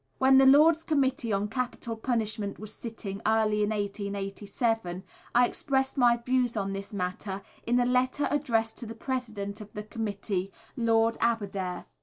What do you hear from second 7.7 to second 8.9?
a letter addressed to